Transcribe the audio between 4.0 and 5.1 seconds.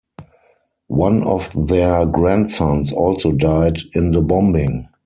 the bombing.